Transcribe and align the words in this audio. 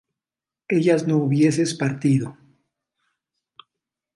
¿ellas 0.67 1.05
no 1.07 1.17
hubieses 1.17 1.75
partido? 1.75 2.35